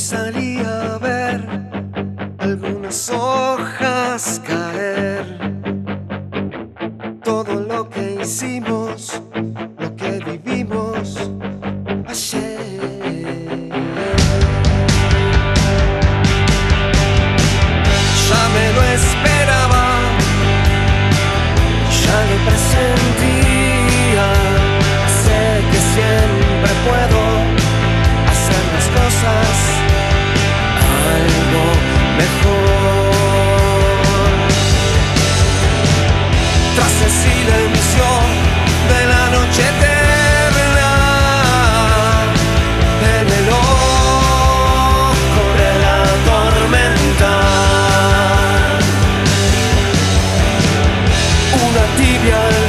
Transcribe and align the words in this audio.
salí 0.00 0.58
a 0.64 0.96
ver 0.98 1.40
algunas 2.38 3.10
hojas 3.10 4.40
caer. 4.46 5.24
Todo 7.22 7.60
lo 7.60 7.88
que 7.90 8.22
hicimos. 8.22 8.79
keep 52.10 52.24
your 52.24 52.59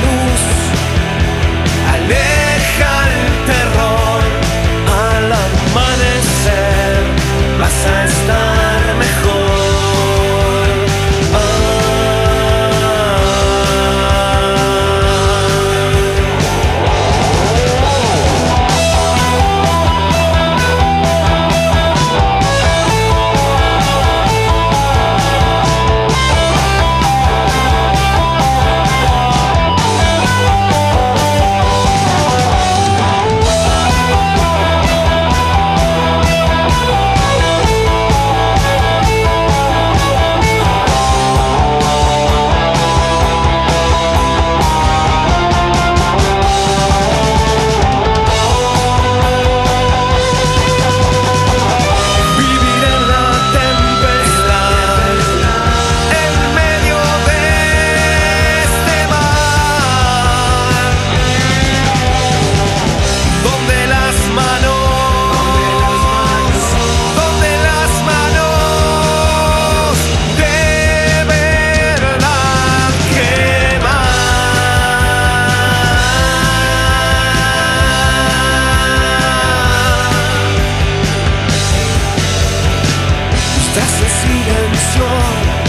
tras 83.73 84.01
el 84.01 84.09
silencio. 84.09 85.60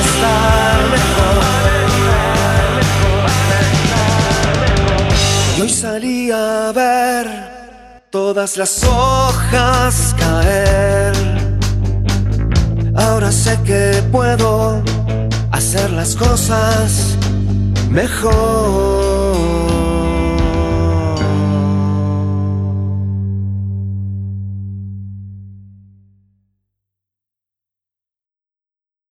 estar 0.00 0.78
mejor. 0.90 1.38
Y 5.56 5.60
hoy 5.62 5.68
salí 5.68 6.30
a 6.30 6.72
ver 6.72 7.26
todas 8.10 8.56
las 8.56 8.84
hojas 8.84 10.14
caer. 10.18 11.12
Ahora 12.94 13.30
sé 13.32 13.58
que 13.64 14.02
puedo 14.10 14.82
hacer 15.52 15.90
las 15.90 16.14
cosas 16.14 17.16
mejor. 17.90 19.07